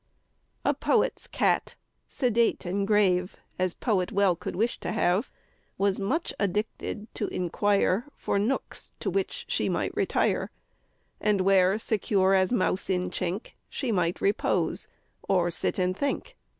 [0.65, 1.75] A poet's cat,
[2.07, 5.31] sedate and grave As poet well could wish to have,
[5.77, 10.49] Was much addicted to inquire For nooks to which she might retire,
[11.19, 14.87] And where, secure as mouse in chink, She might repose,
[15.21, 16.35] or sit and think.